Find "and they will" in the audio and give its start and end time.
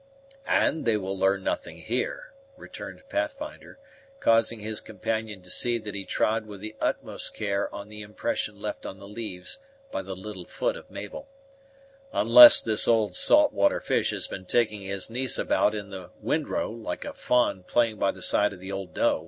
0.47-1.15